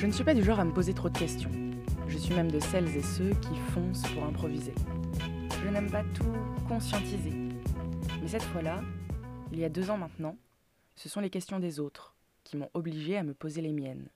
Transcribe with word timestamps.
Je 0.00 0.06
ne 0.06 0.12
suis 0.12 0.24
pas 0.24 0.32
du 0.32 0.42
genre 0.42 0.58
à 0.58 0.64
me 0.64 0.72
poser 0.72 0.94
trop 0.94 1.10
de 1.10 1.18
questions. 1.18 1.50
Je 2.08 2.16
suis 2.16 2.34
même 2.34 2.50
de 2.50 2.58
celles 2.58 2.88
et 2.96 3.02
ceux 3.02 3.34
qui 3.34 3.54
foncent 3.74 4.10
pour 4.14 4.24
improviser. 4.24 4.72
Je 5.62 5.68
n'aime 5.68 5.90
pas 5.90 6.02
tout 6.14 6.32
conscientiser. 6.66 7.34
Mais 8.22 8.28
cette 8.28 8.44
fois-là, 8.44 8.80
il 9.52 9.58
y 9.58 9.64
a 9.66 9.68
deux 9.68 9.90
ans 9.90 9.98
maintenant, 9.98 10.38
ce 10.96 11.10
sont 11.10 11.20
les 11.20 11.28
questions 11.28 11.58
des 11.58 11.80
autres 11.80 12.16
qui 12.44 12.56
m'ont 12.56 12.70
obligé 12.72 13.18
à 13.18 13.22
me 13.22 13.34
poser 13.34 13.60
les 13.60 13.74
miennes. 13.74 14.08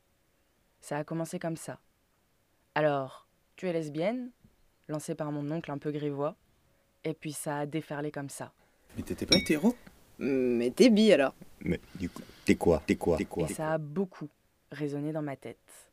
Ça 0.81 0.97
a 0.97 1.05
commencé 1.05 1.39
comme 1.39 1.59
ça. 1.59 1.79
Alors, 2.75 3.29
tu 3.55 3.69
es 3.69 3.73
lesbienne 3.75 4.31
lancé 4.89 5.15
par 5.15 5.33
mon 5.33 5.51
oncle 5.51 5.71
un 5.71 5.77
peu 5.77 5.93
grivois. 5.93 6.35
Et 7.05 7.13
puis 7.13 7.33
ça 7.33 7.59
a 7.59 7.67
déferlé 7.67 8.11
comme 8.11 8.31
ça. 8.31 8.55
Mais 8.97 9.03
t'étais 9.03 9.27
pas 9.27 9.37
hétéro? 9.37 9.77
Mais 10.19 10.71
t'es 10.71 10.89
bi 10.89 11.13
alors 11.13 11.35
Mais 11.61 11.79
du 11.95 12.09
coup, 12.09 12.23
t'es 12.47 12.55
quoi? 12.55 12.83
T'es 12.87 12.97
quoi? 12.97 13.19
T'es 13.19 13.27
quoi? 13.27 13.51
Et 13.51 13.53
ça 13.53 13.75
a 13.75 13.77
beaucoup 13.79 14.31
résonné 14.75 15.13
dans 15.13 15.23
ma 15.23 15.37
tête. 15.37 15.91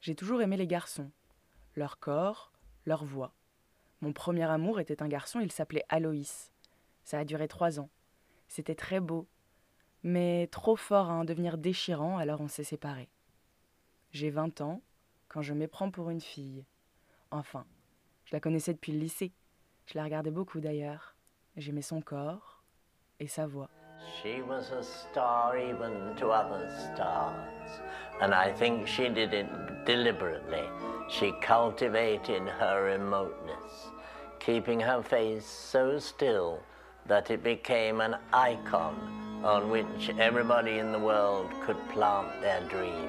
J'ai 0.00 0.14
toujours 0.14 0.42
aimé 0.42 0.56
les 0.56 0.66
garçons, 0.66 1.10
leur 1.76 1.98
corps, 1.98 2.52
leur 2.86 3.04
voix. 3.04 3.32
Mon 4.00 4.12
premier 4.12 4.44
amour 4.44 4.80
était 4.80 5.02
un 5.02 5.08
garçon, 5.08 5.40
il 5.40 5.52
s'appelait 5.52 5.84
Aloïs. 5.88 6.50
Ça 7.04 7.18
a 7.18 7.24
duré 7.24 7.48
trois 7.48 7.80
ans. 7.80 7.90
C'était 8.48 8.74
très 8.74 9.00
beau, 9.00 9.26
mais 10.02 10.48
trop 10.50 10.76
fort 10.76 11.10
à 11.10 11.14
en 11.14 11.24
devenir 11.24 11.58
déchirant, 11.58 12.18
alors 12.18 12.40
on 12.40 12.48
s'est 12.48 12.64
séparés. 12.64 13.10
J'ai 14.12 14.30
20 14.30 14.60
ans 14.60 14.82
quand 15.28 15.42
je 15.42 15.54
m'éprends 15.54 15.90
pour 15.90 16.10
une 16.10 16.20
fille. 16.20 16.64
Enfin, 17.30 17.64
je 18.24 18.34
la 18.34 18.40
connaissais 18.40 18.72
depuis 18.72 18.92
le 18.92 18.98
lycée. 18.98 19.32
Je 19.86 19.96
la 19.96 20.04
regardais 20.04 20.30
beaucoup 20.30 20.60
d'ailleurs. 20.60 21.14
J'aimais 21.56 21.82
son 21.82 22.00
corps 22.00 22.62
et 23.18 23.26
sa 23.26 23.46
voix. 23.46 23.68
And 28.20 28.34
I 28.34 28.52
think 28.52 28.86
she 28.86 29.08
did 29.08 29.32
it 29.32 29.48
deliberately. 29.86 30.64
She 31.08 31.32
cultivated 31.40 32.42
her 32.42 32.84
remoteness, 32.84 33.88
keeping 34.38 34.78
her 34.80 35.02
face 35.02 35.46
so 35.46 35.98
still 35.98 36.60
that 37.06 37.30
it 37.30 37.42
became 37.42 38.00
an 38.00 38.16
icon 38.32 38.94
on 39.42 39.70
which 39.70 40.10
everybody 40.18 40.78
in 40.78 40.92
the 40.92 40.98
world 40.98 41.50
could 41.64 41.78
plant 41.88 42.28
their 42.42 42.60
dream. 42.68 43.08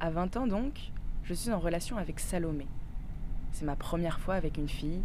À 0.00 0.10
20 0.10 0.36
ans 0.36 0.46
donc, 0.46 0.78
je 1.24 1.34
suis 1.34 1.50
en 1.50 1.58
relation 1.58 1.98
avec 1.98 2.20
Salomé. 2.20 2.66
C'est 3.58 3.64
ma 3.64 3.74
première 3.74 4.20
fois 4.20 4.36
avec 4.36 4.56
une 4.56 4.68
fille 4.68 5.02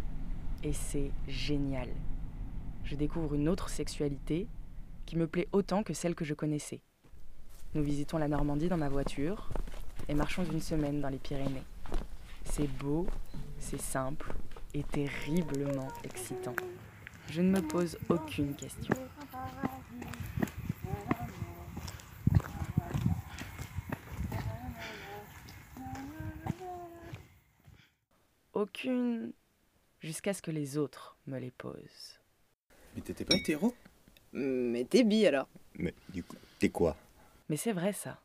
et 0.62 0.72
c'est 0.72 1.10
génial. 1.26 1.88
Je 2.84 2.94
découvre 2.94 3.34
une 3.34 3.48
autre 3.48 3.68
sexualité 3.68 4.46
qui 5.06 5.16
me 5.16 5.26
plaît 5.26 5.48
autant 5.50 5.82
que 5.82 5.92
celle 5.92 6.14
que 6.14 6.24
je 6.24 6.34
connaissais. 6.34 6.80
Nous 7.74 7.82
visitons 7.82 8.16
la 8.16 8.28
Normandie 8.28 8.68
dans 8.68 8.76
ma 8.76 8.88
voiture 8.88 9.50
et 10.08 10.14
marchons 10.14 10.44
une 10.44 10.60
semaine 10.60 11.00
dans 11.00 11.08
les 11.08 11.18
Pyrénées. 11.18 11.64
C'est 12.44 12.68
beau, 12.78 13.08
c'est 13.58 13.80
simple 13.80 14.32
et 14.72 14.84
terriblement 14.84 15.88
excitant. 16.04 16.54
Je 17.32 17.42
ne 17.42 17.50
me 17.50 17.60
pose 17.60 17.98
aucune 18.08 18.54
question. 18.54 18.94
Aucune 28.84 29.32
jusqu'à 30.00 30.34
ce 30.34 30.42
que 30.42 30.50
les 30.50 30.76
autres 30.76 31.16
me 31.26 31.38
les 31.38 31.50
posent. 31.50 32.20
Mais 32.94 33.00
t'étais 33.00 33.24
pas 33.24 33.36
hétéro? 33.36 33.74
Mais 34.34 34.84
t'es 34.84 35.04
bi 35.04 35.26
alors 35.26 35.48
Mais 35.76 35.94
du 36.10 36.22
coup, 36.22 36.36
t'es 36.58 36.68
quoi? 36.68 36.94
Mais 37.48 37.56
c'est 37.56 37.72
vrai 37.72 37.94
ça. 37.94 38.20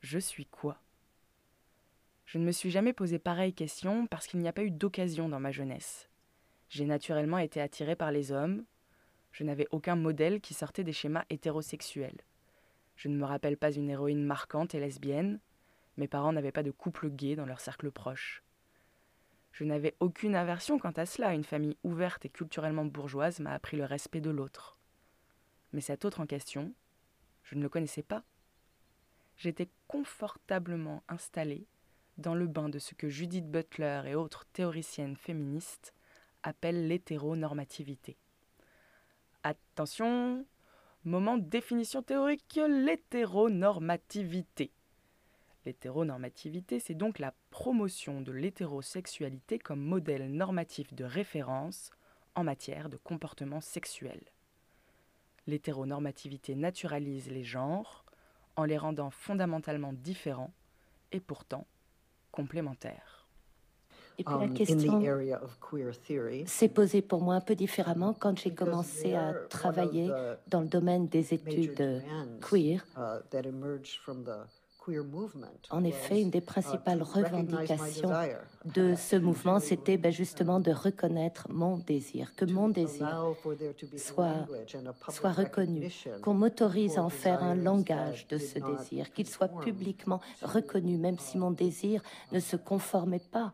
Je 0.00 0.18
suis 0.18 0.46
quoi? 0.46 0.78
Je 2.24 2.38
ne 2.38 2.44
me 2.44 2.52
suis 2.52 2.70
jamais 2.70 2.94
posé 2.94 3.18
pareille 3.18 3.52
question 3.52 4.06
parce 4.06 4.26
qu'il 4.26 4.40
n'y 4.40 4.48
a 4.48 4.52
pas 4.52 4.64
eu 4.64 4.70
d'occasion 4.70 5.28
dans 5.28 5.40
ma 5.40 5.52
jeunesse. 5.52 6.08
J'ai 6.70 6.86
naturellement 6.86 7.38
été 7.38 7.60
attirée 7.60 7.96
par 7.96 8.12
les 8.12 8.32
hommes. 8.32 8.64
Je 9.30 9.44
n'avais 9.44 9.68
aucun 9.72 9.96
modèle 9.96 10.40
qui 10.40 10.54
sortait 10.54 10.84
des 10.84 10.94
schémas 10.94 11.26
hétérosexuels. 11.28 12.22
Je 12.96 13.08
ne 13.08 13.16
me 13.18 13.26
rappelle 13.26 13.58
pas 13.58 13.72
une 13.72 13.90
héroïne 13.90 14.24
marquante 14.24 14.74
et 14.74 14.80
lesbienne. 14.80 15.38
Mes 15.98 16.08
parents 16.08 16.32
n'avaient 16.32 16.50
pas 16.50 16.62
de 16.62 16.70
couple 16.70 17.10
gay 17.10 17.36
dans 17.36 17.46
leur 17.46 17.60
cercle 17.60 17.90
proche. 17.90 18.42
Je 19.56 19.64
n'avais 19.64 19.96
aucune 20.00 20.34
aversion 20.34 20.78
quant 20.78 20.90
à 20.90 21.06
cela. 21.06 21.32
Une 21.32 21.42
famille 21.42 21.78
ouverte 21.82 22.26
et 22.26 22.28
culturellement 22.28 22.84
bourgeoise 22.84 23.40
m'a 23.40 23.54
appris 23.54 23.78
le 23.78 23.86
respect 23.86 24.20
de 24.20 24.28
l'autre. 24.28 24.76
Mais 25.72 25.80
cet 25.80 26.04
autre 26.04 26.20
en 26.20 26.26
question, 26.26 26.74
je 27.42 27.54
ne 27.54 27.62
le 27.62 27.70
connaissais 27.70 28.02
pas. 28.02 28.22
J'étais 29.38 29.70
confortablement 29.88 31.02
installée 31.08 31.66
dans 32.18 32.34
le 32.34 32.46
bain 32.46 32.68
de 32.68 32.78
ce 32.78 32.92
que 32.92 33.08
Judith 33.08 33.50
Butler 33.50 34.02
et 34.04 34.14
autres 34.14 34.44
théoriciennes 34.52 35.16
féministes 35.16 35.94
appellent 36.42 36.86
l'hétéronormativité. 36.86 38.18
Attention, 39.42 40.44
moment 41.04 41.38
de 41.38 41.48
définition 41.48 42.02
théorique, 42.02 42.60
l'hétéronormativité. 42.68 44.70
L'hétéronormativité, 45.66 46.78
c'est 46.78 46.94
donc 46.94 47.18
la 47.18 47.34
promotion 47.50 48.20
de 48.20 48.30
l'hétérosexualité 48.30 49.58
comme 49.58 49.80
modèle 49.80 50.30
normatif 50.30 50.94
de 50.94 51.02
référence 51.04 51.90
en 52.36 52.44
matière 52.44 52.88
de 52.88 52.96
comportement 52.96 53.60
sexuel. 53.60 54.20
L'hétéronormativité 55.48 56.54
naturalise 56.54 57.28
les 57.30 57.42
genres 57.42 58.04
en 58.54 58.62
les 58.62 58.78
rendant 58.78 59.10
fondamentalement 59.10 59.92
différents 59.92 60.52
et 61.10 61.18
pourtant 61.18 61.66
complémentaires. 62.30 63.26
Et 64.18 64.24
puis 64.24 64.34
la 64.34 64.44
um, 64.44 64.50
in 64.50 64.54
question 64.54 65.00
the 65.00 65.04
area 65.04 65.42
of 65.42 65.58
queer 65.58 65.92
theory. 65.98 66.46
s'est 66.46 66.68
posée 66.68 67.02
pour 67.02 67.22
moi 67.22 67.34
un 67.34 67.40
peu 67.40 67.56
différemment 67.56 68.14
quand 68.14 68.38
j'ai 68.38 68.54
commencé 68.54 69.14
à 69.14 69.34
travailler 69.50 70.10
dans 70.46 70.60
le 70.60 70.68
domaine 70.68 71.08
des 71.08 71.34
études 71.34 72.02
queer. 72.40 72.84
Uh, 74.88 75.02
En 75.70 75.84
effet, 75.84 76.20
une 76.20 76.30
des 76.30 76.40
principales 76.40 76.98
uh, 76.98 77.04
my 77.04 77.22
revendications 77.22 78.10
de 78.64 78.94
ce 78.94 79.16
mouvement, 79.16 79.60
c'était 79.60 79.96
ben, 79.96 80.12
justement 80.12 80.60
de 80.60 80.72
reconnaître 80.72 81.46
mon 81.50 81.78
désir, 81.78 82.34
que 82.34 82.44
mon 82.44 82.68
désir 82.68 83.34
soit, 83.96 84.46
soit 85.08 85.32
reconnu, 85.32 85.92
qu'on 86.22 86.34
m'autorise 86.34 86.98
à 86.98 87.02
en 87.02 87.10
faire 87.10 87.42
un 87.42 87.54
langage 87.54 88.26
de 88.28 88.38
ce 88.38 88.58
désir, 88.58 89.12
qu'il 89.12 89.28
soit 89.28 89.60
publiquement 89.60 90.20
reconnu, 90.42 90.96
même 90.96 91.18
si 91.18 91.38
mon 91.38 91.50
désir 91.50 92.02
ne 92.32 92.40
se 92.40 92.56
conformait 92.56 93.22
pas 93.30 93.52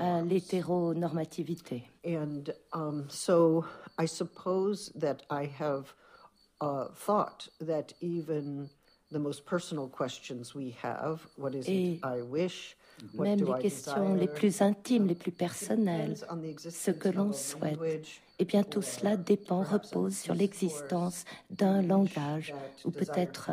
à 0.00 0.22
l'hétéronormativité. 0.22 1.84
And 2.06 2.52
um, 2.72 3.06
so 3.08 3.64
I 3.98 4.06
suppose 4.06 4.90
that 4.94 5.22
I 5.30 5.46
have 5.58 5.94
uh, 6.60 6.86
thought 6.94 7.48
that 7.60 7.92
even 8.00 8.70
the 9.10 9.18
most 9.18 9.44
personal 9.44 9.88
questions 9.88 10.54
we 10.54 10.74
have, 10.82 11.20
what 11.36 11.54
is 11.54 11.66
it 11.68 12.00
I 12.04 12.22
wish, 12.22 12.76
what 13.14 13.24
Même 13.24 13.40
do 13.40 13.46
les 13.46 13.58
I 13.58 13.62
questions 13.62 14.14
les 14.14 14.28
plus 14.28 14.60
intimes, 14.60 15.06
les 15.06 15.14
plus 15.14 15.32
personnelles, 15.32 16.16
ce 16.58 16.90
que 16.90 17.08
l'on 17.08 17.32
souhaite. 17.32 18.06
Eh 18.38 18.44
bien, 18.44 18.64
tout 18.64 18.82
cela 18.82 19.16
dépend, 19.16 19.62
repose 19.62 20.16
sur 20.16 20.34
l'existence 20.34 21.24
d'un 21.50 21.82
langage 21.82 22.52
ou 22.84 22.90
peut-être 22.90 23.50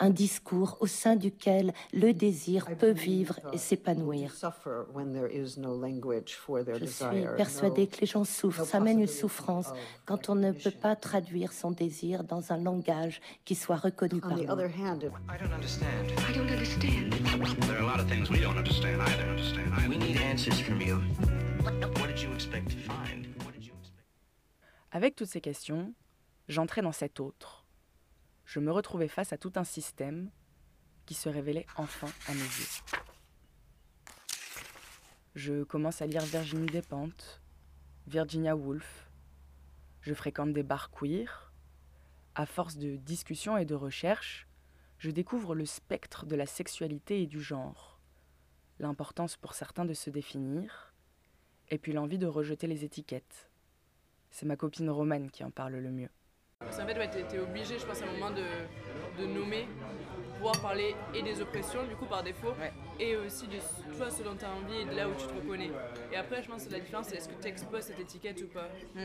un, 0.00 0.10
discours 0.10 0.76
au 0.80 0.86
sein 0.86 1.16
duquel 1.16 1.72
le 1.92 2.12
désir 2.12 2.66
I 2.70 2.74
peut 2.74 2.90
vivre 2.90 3.36
uh, 3.36 3.38
et 3.38 3.42
people 3.42 3.58
s'épanouir. 3.58 4.32
Je 6.80 6.86
suis 6.86 7.26
persuadée 7.36 7.86
que 7.86 8.00
les 8.00 8.06
gens 8.06 8.24
souffrent, 8.24 8.64
ça 8.64 8.80
mène 8.80 9.00
une 9.00 9.06
souffrance 9.06 9.72
quand 10.04 10.28
on 10.28 10.34
ne 10.34 10.52
peut 10.52 10.70
pas 10.70 10.96
traduire 10.96 11.52
son 11.52 11.70
désir 11.70 12.24
dans 12.24 12.52
un 12.52 12.58
langage 12.58 13.20
qui 13.44 13.54
soit 13.54 13.76
reconnu 13.76 14.20
On 14.24 14.28
par 14.28 14.36
nous. 14.36 14.44
Avec 24.94 25.16
toutes 25.16 25.28
ces 25.28 25.40
questions, 25.40 25.92
j'entrais 26.48 26.80
dans 26.80 26.92
cet 26.92 27.18
autre. 27.18 27.63
Je 28.44 28.60
me 28.60 28.70
retrouvais 28.70 29.08
face 29.08 29.32
à 29.32 29.38
tout 29.38 29.52
un 29.56 29.64
système 29.64 30.30
qui 31.06 31.14
se 31.14 31.28
révélait 31.28 31.66
enfin 31.76 32.08
à 32.28 32.34
mes 32.34 32.40
yeux. 32.40 32.98
Je 35.34 35.64
commence 35.64 36.00
à 36.00 36.06
lire 36.06 36.22
Virginie 36.22 36.66
Despentes, 36.66 37.42
Virginia 38.06 38.54
Woolf. 38.54 39.10
Je 40.00 40.14
fréquente 40.14 40.52
des 40.52 40.62
bars 40.62 40.90
queer. 40.90 41.52
À 42.34 42.46
force 42.46 42.76
de 42.76 42.96
discussions 42.96 43.56
et 43.56 43.64
de 43.64 43.74
recherches, 43.74 44.46
je 44.98 45.10
découvre 45.10 45.54
le 45.54 45.66
spectre 45.66 46.26
de 46.26 46.36
la 46.36 46.46
sexualité 46.46 47.22
et 47.22 47.26
du 47.26 47.40
genre, 47.40 48.00
l'importance 48.78 49.36
pour 49.36 49.54
certains 49.54 49.84
de 49.84 49.94
se 49.94 50.10
définir, 50.10 50.94
et 51.68 51.78
puis 51.78 51.92
l'envie 51.92 52.18
de 52.18 52.26
rejeter 52.26 52.66
les 52.66 52.84
étiquettes. 52.84 53.50
C'est 54.30 54.46
ma 54.46 54.56
copine 54.56 54.90
Romane 54.90 55.30
qui 55.30 55.44
en 55.44 55.50
parle 55.50 55.76
le 55.76 55.90
mieux. 55.90 56.10
Parce 56.64 56.78
qu'en 56.78 56.86
fait, 56.86 56.98
ouais, 56.98 57.10
t'es, 57.10 57.22
t'es 57.24 57.38
obligé, 57.38 57.78
je 57.78 57.86
pense, 57.86 58.00
à 58.02 58.04
un 58.06 58.12
moment 58.12 58.30
de, 58.30 58.44
de 59.22 59.26
nommer, 59.26 59.66
pouvoir 60.36 60.58
parler 60.60 60.94
et 61.14 61.22
des 61.22 61.40
oppressions, 61.40 61.84
du 61.86 61.94
coup, 61.96 62.06
par 62.06 62.22
défaut, 62.22 62.52
Ouais. 62.60 62.72
et 62.98 63.16
aussi 63.16 63.46
de 63.46 63.54
tu 63.56 63.96
vois, 63.96 64.10
ce 64.10 64.22
dont 64.22 64.34
tu 64.34 64.44
as 64.44 64.50
envie 64.50 64.80
et 64.80 64.84
de 64.84 64.94
là 64.96 65.08
où 65.08 65.12
tu 65.14 65.26
te 65.26 65.32
reconnais. 65.34 65.70
Et 66.12 66.16
après, 66.16 66.42
je 66.42 66.48
pense 66.48 66.66
que 66.66 66.72
la 66.72 66.80
différence, 66.80 67.06
c'est 67.08 67.16
est-ce 67.16 67.28
que 67.28 67.40
tu 67.40 67.48
exposes 67.48 67.82
cette 67.82 68.00
étiquette 68.00 68.40
ou 68.42 68.48
pas. 68.48 68.68
Oui, 68.96 69.02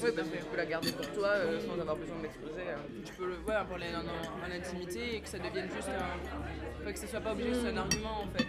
parce 0.00 0.28
que 0.28 0.36
tu 0.38 0.44
peux 0.44 0.56
la 0.56 0.66
garder 0.66 0.92
pour 0.92 1.12
toi 1.12 1.26
euh, 1.28 1.60
sans 1.60 1.78
avoir 1.80 1.96
besoin 1.96 2.16
de 2.18 2.22
l'exposer. 2.22 2.62
euh. 2.68 2.76
Tu 3.04 3.12
peux 3.14 3.26
le 3.26 3.38
ouais, 3.40 3.56
en 3.56 3.66
parler 3.66 3.86
en, 3.94 4.00
en- 4.00 4.48
en 4.48 4.50
intimité 4.54 5.16
et 5.16 5.20
que 5.20 5.28
ça 5.28 5.38
devienne 5.38 5.70
juste 5.70 5.88
un. 5.88 6.80
enfin, 6.80 6.92
que 6.92 6.98
ce 6.98 7.06
soit 7.06 7.20
pas 7.20 7.32
obligé 7.32 7.50
que 7.50 7.54
ce 7.56 7.60
soit 7.62 7.70
un 7.70 7.76
argument 7.76 8.20
en 8.22 8.28
fait. 8.38 8.46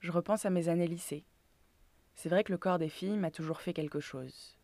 Je 0.00 0.12
repense 0.12 0.44
à 0.46 0.50
mes 0.50 0.68
années 0.68 0.86
lycée. 0.86 1.24
C'est 2.14 2.28
vrai 2.28 2.44
que 2.44 2.52
le 2.52 2.58
corps 2.58 2.78
des 2.78 2.88
filles 2.88 3.16
m'a 3.16 3.30
toujours 3.30 3.60
fait 3.60 3.72
quelque 3.72 4.00
chose. 4.00 4.55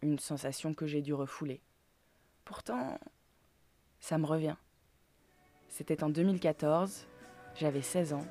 Une 0.00 0.18
sensation 0.18 0.74
que 0.74 0.86
j'ai 0.86 1.02
dû 1.02 1.12
refouler. 1.12 1.60
Pourtant, 2.44 2.98
ça 3.98 4.16
me 4.16 4.26
revient. 4.26 4.54
C'était 5.68 6.04
en 6.04 6.08
2014, 6.08 7.06
j'avais 7.56 7.82
16 7.82 8.12
ans 8.12 8.26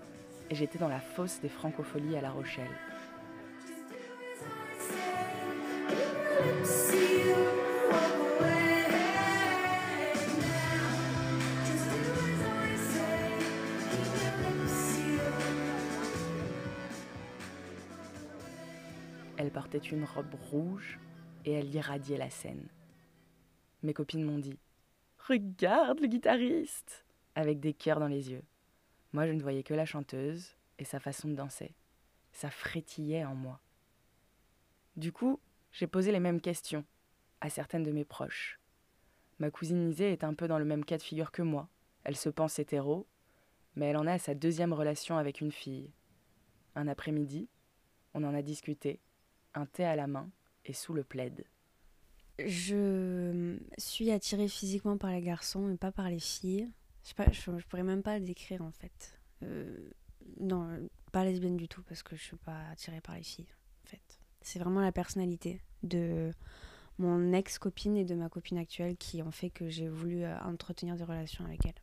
et 0.49 0.55
j'étais 0.55 0.79
dans 0.79 0.87
la 0.87 1.01
fosse 1.01 1.39
des 1.41 1.49
Francopholies 1.49 2.15
à 2.15 2.21
La 2.21 2.31
Rochelle. 2.31 2.71
Elle 19.37 19.51
portait 19.51 19.77
une 19.77 20.05
robe 20.05 20.33
rouge 20.49 20.99
et 21.45 21.53
elle 21.53 21.73
irradiait 21.73 22.17
la 22.17 22.29
scène. 22.29 22.67
Mes 23.83 23.93
copines 23.93 24.23
m'ont 24.23 24.39
dit 24.39 24.57
Regarde 25.27 25.99
le 25.99 26.07
guitariste 26.07 27.05
avec 27.35 27.59
des 27.59 27.73
cœurs 27.73 27.99
dans 27.99 28.07
les 28.07 28.31
yeux. 28.31 28.43
Moi, 29.13 29.27
je 29.27 29.31
ne 29.31 29.41
voyais 29.41 29.63
que 29.63 29.73
la 29.73 29.85
chanteuse 29.85 30.55
et 30.79 30.83
sa 30.83 30.99
façon 30.99 31.27
de 31.27 31.35
danser. 31.35 31.75
Ça 32.31 32.49
frétillait 32.49 33.25
en 33.25 33.35
moi. 33.35 33.59
Du 34.95 35.11
coup, 35.11 35.39
j'ai 35.71 35.87
posé 35.87 36.11
les 36.11 36.19
mêmes 36.19 36.41
questions 36.41 36.85
à 37.41 37.49
certaines 37.49 37.83
de 37.83 37.91
mes 37.91 38.05
proches. 38.05 38.59
Ma 39.39 39.51
cousine 39.51 39.89
Isée 39.89 40.11
est 40.11 40.23
un 40.23 40.33
peu 40.33 40.47
dans 40.47 40.57
le 40.57 40.65
même 40.65 40.85
cas 40.85 40.97
de 40.97 41.03
figure 41.03 41.31
que 41.31 41.43
moi. 41.43 41.69
Elle 42.03 42.15
se 42.15 42.29
pense 42.29 42.57
hétéro, 42.57 43.05
mais 43.75 43.87
elle 43.87 43.97
en 43.97 44.07
à 44.07 44.17
sa 44.17 44.33
deuxième 44.33 44.73
relation 44.73 45.17
avec 45.17 45.41
une 45.41 45.51
fille. 45.51 45.91
Un 46.75 46.87
après-midi, 46.87 47.47
on 48.13 48.23
en 48.23 48.33
a 48.33 48.41
discuté, 48.41 48.99
un 49.53 49.65
thé 49.65 49.85
à 49.85 49.95
la 49.95 50.07
main 50.07 50.29
et 50.67 50.73
sous 50.73 50.93
le 50.93 51.03
plaid. 51.03 51.45
Je 52.45 53.57
suis 53.77 54.11
attirée 54.11 54.47
physiquement 54.47 54.97
par 54.97 55.11
les 55.11 55.21
garçons, 55.21 55.61
mais 55.61 55.77
pas 55.77 55.91
par 55.91 56.09
les 56.09 56.19
filles. 56.19 56.69
Je, 57.03 57.09
sais 57.09 57.15
pas, 57.15 57.31
je, 57.31 57.39
je 57.39 57.65
pourrais 57.65 57.83
même 57.83 58.03
pas 58.03 58.19
le 58.19 58.25
décrire 58.25 58.61
en 58.61 58.71
fait. 58.71 59.19
Euh, 59.43 59.89
non, 60.39 60.67
pas 61.11 61.23
lesbienne 61.23 61.57
du 61.57 61.67
tout, 61.67 61.81
parce 61.83 62.03
que 62.03 62.15
je 62.15 62.21
suis 62.21 62.37
pas 62.37 62.67
attirée 62.71 63.01
par 63.01 63.15
les 63.15 63.23
filles. 63.23 63.47
En 63.85 63.89
fait, 63.89 64.19
c'est 64.41 64.59
vraiment 64.59 64.81
la 64.81 64.91
personnalité 64.91 65.61
de 65.83 66.31
mon 66.99 67.33
ex-copine 67.33 67.95
et 67.95 68.05
de 68.05 68.15
ma 68.15 68.29
copine 68.29 68.57
actuelle 68.57 68.97
qui 68.97 69.21
ont 69.21 69.31
fait 69.31 69.49
que 69.49 69.69
j'ai 69.69 69.87
voulu 69.87 70.23
euh, 70.23 70.37
entretenir 70.41 70.95
des 70.95 71.03
relations 71.03 71.45
avec 71.45 71.65
elle. 71.65 71.81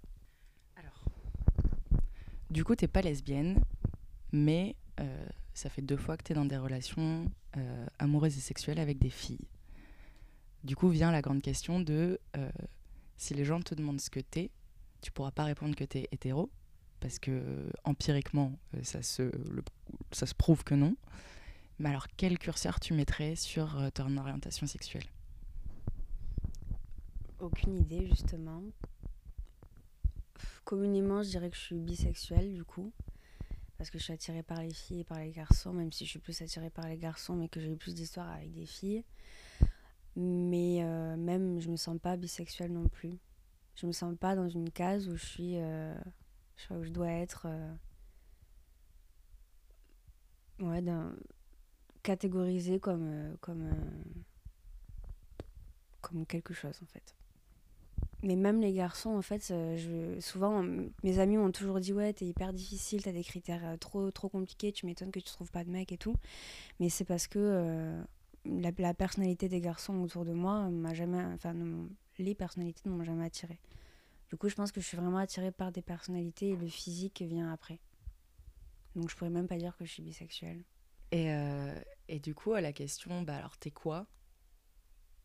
Alors, 0.76 1.04
du 2.50 2.64
coup, 2.64 2.74
t'es 2.76 2.88
pas 2.88 3.00
lesbienne, 3.00 3.60
mais 4.32 4.76
euh, 5.00 5.26
ça 5.54 5.70
fait 5.70 5.82
deux 5.82 5.96
fois 5.96 6.16
que 6.16 6.24
t'es 6.24 6.34
dans 6.34 6.44
des 6.44 6.56
relations 6.56 7.30
euh, 7.56 7.86
amoureuses 7.98 8.36
et 8.36 8.40
sexuelles 8.40 8.80
avec 8.80 8.98
des 8.98 9.10
filles. 9.10 9.46
Du 10.64 10.76
coup, 10.76 10.88
vient 10.88 11.12
la 11.12 11.22
grande 11.22 11.42
question 11.42 11.80
de 11.80 12.18
euh, 12.36 12.50
si 13.16 13.34
les 13.34 13.44
gens 13.44 13.60
te 13.60 13.74
demandent 13.74 14.00
ce 14.00 14.10
que 14.10 14.20
t'es, 14.20 14.50
tu 15.00 15.12
pourras 15.12 15.30
pas 15.30 15.44
répondre 15.44 15.76
que 15.76 15.84
t'es 15.84 16.08
hétéro, 16.10 16.50
parce 17.00 17.18
que 17.18 17.70
empiriquement, 17.84 18.58
euh, 18.74 18.82
ça 18.82 19.02
se, 19.02 19.30
ça 20.10 20.26
se 20.26 20.34
prouve 20.34 20.64
que 20.64 20.74
non. 20.74 20.96
Mais 21.78 21.88
alors, 21.88 22.06
quel 22.16 22.38
curseur 22.38 22.80
tu 22.80 22.94
mettrais 22.94 23.36
sur 23.36 23.90
ton 23.94 24.16
orientation 24.16 24.66
sexuelle? 24.66 25.06
Aucune 27.40 27.76
idée, 27.76 28.06
justement. 28.06 28.62
Communément, 30.64 31.22
je 31.22 31.30
dirais 31.30 31.50
que 31.50 31.56
je 31.56 31.62
suis 31.62 31.78
bisexuelle, 31.78 32.54
du 32.54 32.64
coup. 32.64 32.92
Parce 33.76 33.90
que 33.90 33.98
je 33.98 34.04
suis 34.04 34.12
attirée 34.12 34.42
par 34.42 34.60
les 34.60 34.72
filles 34.72 35.00
et 35.00 35.04
par 35.04 35.18
les 35.18 35.30
garçons, 35.30 35.72
même 35.72 35.90
si 35.92 36.04
je 36.04 36.10
suis 36.10 36.18
plus 36.18 36.40
attirée 36.42 36.70
par 36.70 36.86
les 36.88 36.96
garçons, 36.96 37.34
mais 37.34 37.48
que 37.48 37.60
j'ai 37.60 37.70
eu 37.72 37.76
plus 37.76 37.94
d'histoires 37.94 38.30
avec 38.30 38.52
des 38.52 38.66
filles. 38.66 39.04
Mais 40.16 40.84
euh, 40.84 41.16
même, 41.16 41.58
je 41.60 41.68
me 41.70 41.76
sens 41.76 41.98
pas 42.00 42.16
bisexuelle 42.16 42.72
non 42.72 42.88
plus. 42.88 43.18
Je 43.74 43.86
me 43.86 43.92
sens 43.92 44.16
pas 44.16 44.36
dans 44.36 44.48
une 44.48 44.70
case 44.70 45.08
où 45.08 45.16
je 45.16 45.24
suis. 45.26 45.56
euh, 45.56 45.94
où 46.70 46.84
je 46.84 46.90
dois 46.90 47.10
être. 47.10 47.46
euh, 47.48 47.74
ouais, 50.60 50.82
catégorisée 52.02 52.78
comme. 52.78 53.36
comme 53.40 53.68
comme 56.00 56.26
quelque 56.26 56.52
chose 56.52 56.78
en 56.82 56.86
fait. 56.86 57.14
Mais 58.24 58.36
même 58.36 58.62
les 58.62 58.72
garçons, 58.72 59.10
en 59.10 59.20
fait, 59.20 59.50
euh, 59.50 59.76
je, 59.76 60.18
souvent, 60.18 60.62
mes 61.02 61.18
amis 61.18 61.36
m'ont 61.36 61.52
toujours 61.52 61.78
dit 61.78 61.92
Ouais, 61.92 62.10
t'es 62.14 62.24
hyper 62.24 62.54
difficile, 62.54 63.02
t'as 63.02 63.12
des 63.12 63.22
critères 63.22 63.62
euh, 63.66 63.76
trop, 63.76 64.10
trop 64.10 64.30
compliqués, 64.30 64.72
tu 64.72 64.86
m'étonnes 64.86 65.10
que 65.10 65.20
tu 65.20 65.26
trouves 65.26 65.50
pas 65.50 65.62
de 65.62 65.70
mec 65.70 65.92
et 65.92 65.98
tout. 65.98 66.16
Mais 66.80 66.88
c'est 66.88 67.04
parce 67.04 67.26
que 67.26 67.38
euh, 67.38 68.02
la, 68.46 68.94
personnalité 68.94 69.50
des 69.50 69.60
garçons 69.60 70.00
autour 70.00 70.24
de 70.24 70.32
moi 70.32 70.70
m'a 70.70 70.94
jamais. 70.94 71.22
Enfin, 71.34 71.54
les 72.18 72.34
personnalités 72.34 72.80
ne 72.86 72.94
m'ont 72.94 73.04
jamais 73.04 73.26
attirée. 73.26 73.60
Du 74.30 74.38
coup, 74.38 74.48
je 74.48 74.54
pense 74.54 74.72
que 74.72 74.80
je 74.80 74.86
suis 74.86 74.96
vraiment 74.96 75.18
attirée 75.18 75.52
par 75.52 75.70
des 75.70 75.82
personnalités 75.82 76.48
et 76.48 76.56
le 76.56 76.66
physique 76.66 77.20
vient 77.20 77.52
après. 77.52 77.78
Donc, 78.96 79.10
je 79.10 79.16
pourrais 79.16 79.30
même 79.30 79.48
pas 79.48 79.58
dire 79.58 79.76
que 79.76 79.84
je 79.84 79.92
suis 79.92 80.02
bisexuelle. 80.02 80.64
et, 81.12 81.28
et 82.08 82.20
du 82.20 82.34
coup, 82.34 82.54
à 82.54 82.62
la 82.62 82.72
question, 82.72 83.20
bah 83.20 83.36
alors 83.36 83.58
t'es 83.58 83.70
quoi? 83.70 84.06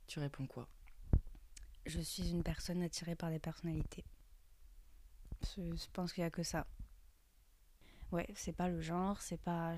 Tu 0.07 0.19
réponds 0.19 0.47
quoi? 0.47 0.67
Je 1.89 2.01
suis 2.01 2.29
une 2.29 2.43
personne 2.43 2.83
attirée 2.83 3.15
par 3.15 3.31
des 3.31 3.39
personnalités. 3.39 4.05
Je, 5.55 5.87
pense 5.91 6.13
qu'il 6.13 6.21
y 6.21 6.25
a 6.25 6.29
que 6.29 6.43
ça. 6.43 6.67
Ouais, 8.11 8.27
c'est 8.35 8.53
pas 8.53 8.67
le 8.67 8.79
genre, 8.79 9.19
c'est 9.23 9.41
pas. 9.41 9.73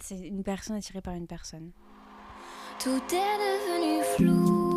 C'est 0.00 0.18
une 0.18 0.42
personne 0.42 0.74
attirée 0.74 1.02
par 1.02 1.14
une 1.14 1.28
personne. 1.28 1.70
Tout 2.80 3.00
est 3.14 3.38
devenu 3.38 4.02
flou, 4.16 4.71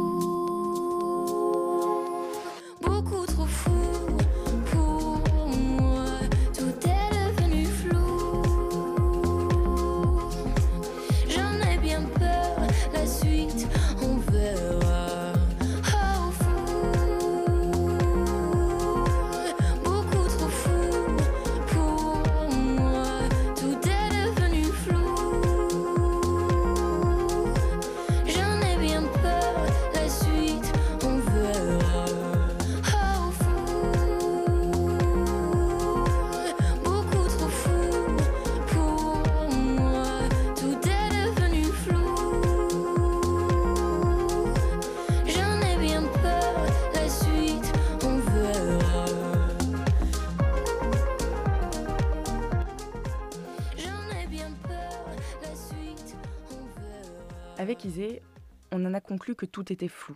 conclu 59.26 59.36
que 59.36 59.46
tout 59.48 59.74
était 59.74 59.88
flou 59.88 60.16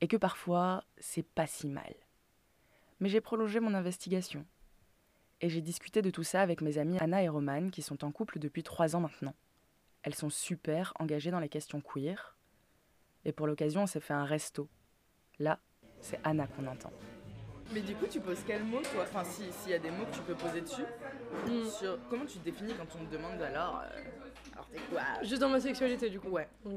et 0.00 0.08
que 0.08 0.16
parfois 0.16 0.82
c'est 0.98 1.22
pas 1.22 1.46
si 1.46 1.68
mal. 1.68 1.94
Mais 2.98 3.08
j'ai 3.08 3.20
prolongé 3.20 3.60
mon 3.60 3.74
investigation 3.74 4.44
et 5.40 5.48
j'ai 5.48 5.60
discuté 5.60 6.02
de 6.02 6.10
tout 6.10 6.24
ça 6.24 6.40
avec 6.42 6.60
mes 6.60 6.78
amies 6.78 6.98
Anna 6.98 7.22
et 7.22 7.28
Romane 7.28 7.70
qui 7.70 7.80
sont 7.82 8.02
en 8.04 8.10
couple 8.10 8.40
depuis 8.40 8.64
trois 8.64 8.96
ans 8.96 9.00
maintenant. 9.00 9.34
Elles 10.02 10.14
sont 10.16 10.30
super 10.30 10.92
engagées 10.98 11.30
dans 11.30 11.38
les 11.38 11.48
questions 11.48 11.80
queer 11.80 12.36
et 13.24 13.30
pour 13.32 13.46
l'occasion 13.46 13.82
on 13.82 13.86
s'est 13.86 14.00
fait 14.00 14.14
un 14.14 14.24
resto. 14.24 14.68
Là, 15.38 15.60
c'est 16.00 16.18
Anna 16.24 16.48
qu'on 16.48 16.66
entend. 16.66 16.92
Mais 17.72 17.80
du 17.82 17.94
coup, 17.94 18.06
tu 18.06 18.20
poses 18.20 18.42
quel 18.46 18.62
mot, 18.64 18.80
toi? 18.82 19.02
Enfin, 19.04 19.24
si- 19.24 19.50
s'il 19.52 19.70
y 19.70 19.74
a 19.74 19.78
des 19.78 19.90
mots 19.90 20.04
que 20.06 20.16
tu 20.16 20.22
peux 20.22 20.34
poser 20.34 20.60
dessus, 20.60 20.84
Mm. 21.46 21.68
sur 21.70 21.98
comment 22.08 22.26
tu 22.26 22.38
te 22.38 22.44
définis 22.44 22.74
quand 22.74 22.86
on 23.00 23.04
te 23.06 23.10
demande 23.12 23.40
alors 23.42 23.80
euh, 23.84 24.02
Alors, 24.54 24.68
t'es 24.70 24.78
quoi 24.90 25.00
Juste 25.22 25.40
dans 25.40 25.48
ma 25.48 25.60
sexualité, 25.60 26.08
du 26.08 26.20
coup. 26.20 26.28
Ouais. 26.28 26.48
Euh, 26.66 26.70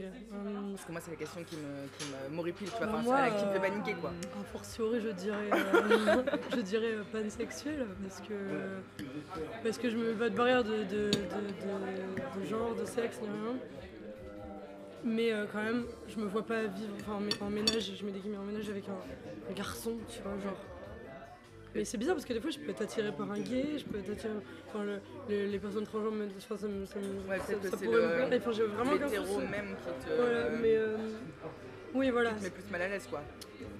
Parce 0.72 0.86
que 0.86 0.91
moi, 0.91 1.00
c'est 1.01 1.12
la 1.12 1.17
question 1.17 1.43
qui 1.43 1.55
me, 1.57 1.88
qui 1.98 2.05
me 2.05 2.51
tu 2.51 2.65
vois. 2.65 2.79
Bah, 2.79 2.86
Enfin, 2.93 3.01
moi, 3.03 3.15
c'est 3.17 3.29
la 3.31 3.38
qui 3.38 3.46
me 3.46 3.51
fait 3.51 3.57
euh, 3.57 3.62
paniquer, 3.69 3.93
quoi. 3.93 4.10
A 4.10 4.43
fortiori, 4.51 5.00
je 5.01 5.10
dirais, 5.10 5.50
euh, 5.53 6.24
je 6.55 6.62
dirais 6.62 6.93
euh, 6.93 7.03
pansexuel 7.12 7.86
parce 8.01 8.22
que 8.22 8.34
parce 9.63 9.77
que 9.77 9.89
je 9.91 9.98
me 9.98 10.13
bats 10.13 10.29
de 10.29 10.36
barrière 10.36 10.63
de, 10.63 10.77
de, 10.77 10.84
de, 10.86 11.10
de- 11.12 12.41
de 12.41 12.46
genre, 12.46 12.74
de 12.75 12.86
sexe, 12.86 13.19
ni 13.22 13.27
rien. 13.27 13.55
Mais 15.03 15.31
euh, 15.31 15.46
quand 15.51 15.62
même, 15.63 15.86
je 16.07 16.17
me 16.19 16.25
vois 16.25 16.43
pas 16.46 16.63
vivre 16.63 16.91
enfin, 17.01 17.13
en 17.13 17.22
mé- 17.22 17.41
en 17.41 17.50
ménage, 17.50 17.91
je 17.96 18.03
mets 18.05 18.12
des 18.12 18.19
guillemets 18.19 18.38
en 18.38 18.43
ménage 18.43 18.69
avec 18.69 18.86
un, 18.89 19.50
un 19.50 19.53
garçon, 19.53 19.93
tu 20.10 20.19
vois, 20.24 20.31
genre. 20.43 20.57
Mais 21.75 21.86
c'est 21.86 21.97
bizarre 21.97 22.15
parce 22.15 22.25
que 22.25 22.33
des 22.33 22.39
fois 22.41 22.50
je 22.50 22.59
peux 22.59 22.69
être 22.71 22.81
attirée 22.81 23.12
par 23.12 23.31
un 23.31 23.39
gay, 23.39 23.77
je 23.77 23.86
peux 23.86 24.00
être 24.00 24.12
attirée. 24.12 24.33
Enfin, 24.67 24.83
le- 24.83 25.00
le- 25.29 25.45
les 25.45 25.59
personnes 25.59 25.86
transgenres, 25.86 26.12
me- 26.12 26.27
ça, 26.39 26.67
me- 26.67 26.86
ça, 26.86 27.00
me- 27.00 27.29
Ouais, 27.29 27.39
ça- 27.39 27.53
que 27.53 27.69
ça 27.69 27.77
pourrait 27.77 27.97
le- 27.97 28.07
me 28.07 28.27
plaire. 28.27 28.39
Enfin, 28.41 28.51
j'ai 28.51 28.63
vraiment 28.63 28.91
même 28.91 29.75
qui 29.75 30.05
te- 30.07 30.15
Voilà, 30.15 30.50
mais. 30.62 30.75
euh, 30.75 30.97
oui, 31.93 32.09
voilà. 32.09 32.31
Qui 32.31 32.38
te 32.39 32.43
met 32.45 32.50
plus 32.50 32.71
mal 32.71 32.81
à 32.81 32.88
l'aise, 32.89 33.07
quoi. 33.09 33.21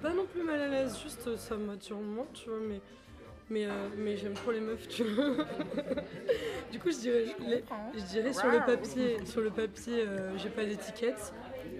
Pas 0.02 0.12
non 0.12 0.26
plus 0.26 0.42
mal 0.42 0.60
à 0.60 0.68
l'aise, 0.68 0.98
juste 1.02 1.26
euh, 1.26 1.36
ça 1.36 1.56
m'attire 1.56 1.96
moins, 1.96 2.26
tu 2.34 2.48
vois, 2.50 2.58
mais, 2.60 2.80
mais, 3.50 3.66
euh, 3.66 3.70
mais 3.96 4.16
j'aime 4.16 4.34
trop 4.34 4.52
les 4.52 4.60
meufs, 4.60 4.86
tu 4.88 5.02
vois. 5.04 5.24
du 6.72 6.78
coup, 6.78 6.90
je 6.90 6.98
dirais, 6.98 7.24
je 7.94 8.00
dirais 8.04 8.32
sur 8.32 8.48
le 8.50 8.58
papier, 8.64 9.16
sur 9.24 9.40
le 9.40 9.50
papier 9.50 10.04
euh, 10.06 10.36
j'ai 10.38 10.50
pas 10.50 10.64
d'étiquette, 10.64 11.32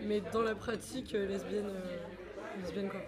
mais 0.03 0.21
dans 0.33 0.43
la 0.43 0.55
pratique, 0.55 1.13
lesbienne, 1.13 1.71
lesbienne 2.63 2.89
quoi. 2.89 3.01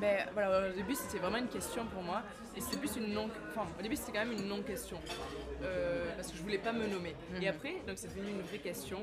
Ben 0.00 0.26
voilà, 0.32 0.68
au 0.70 0.72
début 0.72 0.94
c'était 0.94 1.18
vraiment 1.18 1.36
une 1.38 1.48
question 1.48 1.84
pour 1.86 2.02
moi 2.02 2.22
et 2.56 2.60
c'était 2.60 2.78
plus 2.78 2.96
une 2.96 3.12
non. 3.12 3.28
Enfin, 3.50 3.66
au 3.78 3.82
début 3.82 3.96
c'était 3.96 4.12
quand 4.12 4.24
même 4.24 4.32
une 4.32 4.48
non-question 4.48 4.96
euh, 5.62 6.10
parce 6.16 6.28
que 6.30 6.36
je 6.38 6.42
voulais 6.42 6.58
pas 6.58 6.72
me 6.72 6.86
nommer. 6.86 7.14
Mhm. 7.34 7.42
Et 7.42 7.48
après, 7.48 7.74
donc 7.86 7.96
c'est 7.96 8.08
devenu 8.08 8.30
une 8.30 8.40
vraie 8.42 8.58
question 8.58 9.02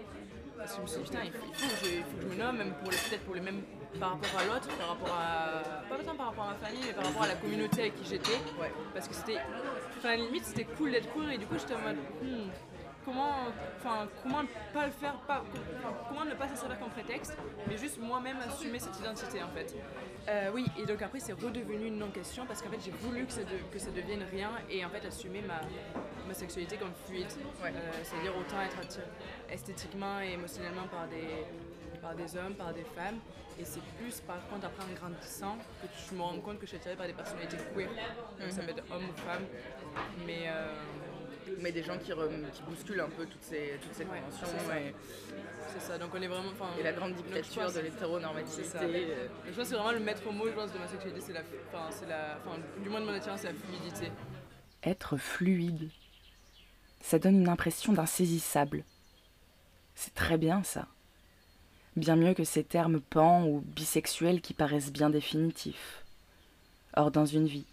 parce 0.58 0.72
que 0.72 0.78
je 0.78 0.82
me 0.82 0.88
suis 0.88 0.98
dit 0.98 1.04
putain, 1.06 1.20
il 1.24 1.32
faut, 1.32 1.46
il 1.48 1.54
faut 1.56 1.70
que, 1.70 1.86
je, 1.86 1.92
il 1.98 2.04
faut 2.04 2.18
que 2.18 2.22
je 2.24 2.28
me 2.28 2.36
nomme, 2.44 2.58
même 2.58 2.74
pour 2.82 2.90
les- 2.90 2.98
peut-être 2.98 3.24
pour 3.26 3.36
les 3.36 3.42
mêmes 3.42 3.62
par 4.00 4.12
rapport 4.12 4.40
à 4.40 4.46
l'autre, 4.46 4.68
par 4.78 4.88
rapport 4.90 5.14
à. 5.16 5.64
pas 5.88 6.04
tant 6.04 6.16
par 6.16 6.26
rapport 6.28 6.44
à 6.46 6.52
ma 6.54 6.56
famille, 6.68 6.82
mais 6.88 6.94
par 6.94 7.06
rapport 7.06 7.24
à 7.24 7.28
la 7.28 7.36
communauté 7.36 7.82
avec 7.82 7.96
qui 7.96 8.10
j'étais. 8.10 8.40
Ouais. 8.60 8.72
Parce 8.94 9.08
que 9.08 9.14
c'était. 9.14 9.38
Enfin, 10.00 10.10
à 10.10 10.16
la 10.18 10.24
limite 10.24 10.46
c'était 10.46 10.66
cool 10.66 10.92
d'être 10.92 11.12
cool 11.14 11.32
et 11.32 11.38
du 11.38 11.46
coup 11.46 11.56
j'étais 11.60 11.76
en 11.76 11.82
mode. 11.82 11.98
hmm, 12.24 12.50
comment, 13.08 13.32
enfin, 13.78 14.08
comment 14.22 14.42
pas 14.74 14.86
le 14.86 14.92
faire, 14.92 15.14
pas, 15.26 15.42
comment 16.10 16.26
ne 16.26 16.34
pas 16.36 16.50
s'en 16.50 16.58
servir 16.58 16.78
comme 16.80 16.90
prétexte, 16.90 17.38
mais 17.68 17.78
juste 17.78 18.00
moi-même 18.02 18.36
assumer 18.46 18.80
cette 18.80 19.00
identité 19.00 19.42
en 19.42 19.48
fait. 19.50 19.74
Euh, 20.28 20.52
oui, 20.54 20.66
et 20.78 20.86
donc 20.86 21.02
après 21.02 21.22
c'est 21.22 21.32
redevenu 21.32 21.88
une 21.88 21.98
non-question 22.00 22.46
parce 22.46 22.62
qu'en 22.62 22.70
fait 22.70 22.82
j'ai 22.84 22.92
voulu 22.92 23.26
que 23.26 23.32
ça, 23.32 23.44
de- 23.44 23.72
que 23.72 23.80
ça 23.80 23.92
devienne 23.92 24.24
rien 24.30 24.52
et 24.70 24.84
en 24.84 24.90
fait 24.90 25.06
assumer 25.08 25.42
ma, 25.42 25.62
ma 26.28 26.34
sexualité 26.34 26.76
comme 26.76 26.92
fluide. 27.06 27.28
Euh, 27.64 27.70
C'est-à-dire 28.04 28.34
autant 28.38 28.60
être 28.62 28.78
attiré 28.78 29.06
esthétiquement 29.50 30.20
et 30.20 30.34
émotionnellement 30.34 30.88
par 30.92 31.08
des, 31.08 31.46
par 32.02 32.14
des 32.14 32.36
hommes, 32.36 32.56
par 32.56 32.74
des 32.74 32.84
femmes. 32.84 33.20
Et 33.60 33.66
c'est 33.66 33.82
plus 33.98 34.20
par 34.20 34.46
contre 34.50 34.68
après 34.68 34.84
en 34.84 34.94
grandissant 35.00 35.58
que 35.82 35.88
je 36.12 36.14
me 36.16 36.22
rends 36.22 36.38
compte 36.42 36.58
que 36.60 36.66
je 36.66 36.72
suis 36.72 36.78
attirée 36.78 36.96
par 36.98 37.08
des 37.08 37.14
personnalités 37.14 37.58
queer. 37.74 37.88
Donc 38.40 38.52
ça 38.52 38.62
Mhm. 38.62 38.68
peut 38.68 38.72
être 38.78 38.84
homme 38.92 39.06
ou 39.10 39.18
femme. 39.22 39.46
Mais 40.28 40.44
euh, 40.48 40.74
Mais 41.60 41.72
des 41.72 41.84
gens 41.84 41.98
qui, 41.98 42.13
rem- 42.13 42.46
qui 42.54 42.62
bousculent 42.63 43.00
un 43.01 43.10
peu 43.10 43.25
toutes 43.25 43.44
ces, 43.44 43.80
toutes 43.82 43.94
ces 43.94 44.04
Ouais, 44.06 44.20
conventions. 44.20 44.48
c'est 44.60 44.66
ça. 44.68 44.80
et- 44.80 44.94
C'est 45.74 45.82
ça, 45.82 45.98
donc 45.98 46.12
on 46.16 46.22
est 46.22 46.27
vraiment. 46.27 46.51
Et 46.80 46.84
la 46.84 46.94
grande 46.94 47.13
dictature 47.13 47.63
pense- 47.63 47.74
de 47.74 47.80
l'hétéronormativité. 47.82 48.63
C'est 48.63 48.70
ça. 48.77 48.84
euh, 48.84 49.27
je 49.46 49.50
pense 49.51 49.58
que 49.58 49.63
c'est 49.66 49.75
vraiment 49.75 49.92
le 49.92 50.00
maître 50.00 50.32
mot, 50.32 50.48
je 50.48 50.54
pense, 50.54 50.72
de 50.74 50.77
ma 50.80 50.88
sexualité, 50.88 51.22
c'est 51.22 51.34
la. 51.34 51.42
Enfin, 51.72 51.89
c'est 51.92 52.08
la. 52.08 52.38
Enfin, 52.46 52.58
du 52.82 52.89
moins 52.89 53.01
de 53.01 53.06
mon 53.06 53.13
attirance, 53.13 53.42
c'est 53.42 53.48
la 53.48 53.54
fluidité. 53.54 54.12
Être 54.84 55.18
fluide. 55.18 55.89
Ça 57.01 57.20
donne 57.20 57.36
une 57.42 57.50
impression 57.50 57.94
d'insaisissable. 57.94 58.84
C'est 59.96 60.13
très 60.13 60.38
bien 60.38 60.63
ça. 60.63 60.88
Bien 61.96 62.16
mieux 62.16 62.34
que 62.34 62.44
ces 62.44 62.63
termes 62.63 63.00
pan 63.01 63.44
ou 63.46 63.62
bisexuels 63.62 64.42
qui 64.42 64.54
paraissent 64.54 64.92
bien 64.92 65.10
définitifs. 65.10 66.04
Or, 66.96 67.12
dans 67.12 67.25
une 67.25 67.48
vie, 67.48 67.66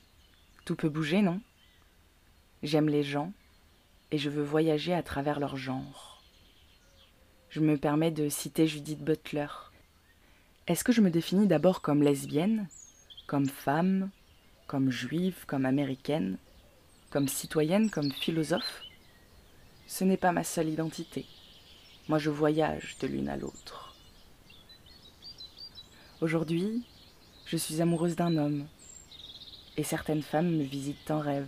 tout 0.64 0.76
peut 0.76 0.88
bouger, 0.88 1.20
non? 1.22 1.40
J'aime 2.62 2.88
les 2.88 3.02
gens 3.02 3.32
et 4.14 4.18
je 4.18 4.30
veux 4.30 4.44
voyager 4.44 4.94
à 4.94 5.02
travers 5.02 5.40
leur 5.40 5.56
genre. 5.56 6.22
Je 7.50 7.58
me 7.58 7.76
permets 7.76 8.12
de 8.12 8.28
citer 8.28 8.68
Judith 8.68 9.02
Butler. 9.02 9.48
Est-ce 10.68 10.84
que 10.84 10.92
je 10.92 11.00
me 11.00 11.10
définis 11.10 11.48
d'abord 11.48 11.82
comme 11.82 12.02
lesbienne, 12.02 12.68
comme 13.26 13.48
femme, 13.48 14.10
comme 14.68 14.90
juive, 14.90 15.44
comme 15.46 15.66
américaine 15.66 16.38
comme 17.14 17.28
citoyenne, 17.28 17.90
comme 17.90 18.10
philosophe, 18.10 18.82
ce 19.86 20.02
n'est 20.02 20.16
pas 20.16 20.32
ma 20.32 20.42
seule 20.42 20.68
identité. 20.68 21.26
Moi, 22.08 22.18
je 22.18 22.28
voyage 22.28 22.96
de 23.00 23.06
l'une 23.06 23.28
à 23.28 23.36
l'autre. 23.36 23.94
Aujourd'hui, 26.20 26.82
je 27.46 27.56
suis 27.56 27.80
amoureuse 27.80 28.16
d'un 28.16 28.36
homme, 28.36 28.66
et 29.76 29.84
certaines 29.84 30.24
femmes 30.24 30.56
me 30.56 30.64
visitent 30.64 31.08
en 31.12 31.20
rêve. 31.20 31.46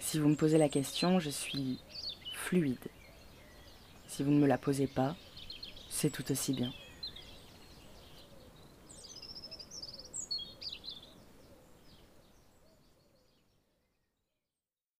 Si 0.00 0.18
vous 0.18 0.28
me 0.28 0.36
posez 0.36 0.58
la 0.58 0.68
question, 0.68 1.18
je 1.18 1.30
suis 1.30 1.78
fluide. 2.32 2.78
Si 4.06 4.22
vous 4.22 4.30
ne 4.30 4.38
me 4.38 4.46
la 4.46 4.58
posez 4.58 4.86
pas, 4.86 5.16
c'est 5.90 6.10
tout 6.10 6.30
aussi 6.30 6.52
bien. 6.54 6.72